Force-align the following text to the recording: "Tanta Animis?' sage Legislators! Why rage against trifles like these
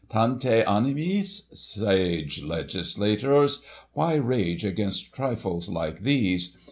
"Tanta 0.09 0.63
Animis?' 0.67 1.41
sage 1.55 2.41
Legislators! 2.41 3.61
Why 3.93 4.15
rage 4.15 4.65
against 4.65 5.13
trifles 5.13 5.69
like 5.69 5.99
these 6.01 6.57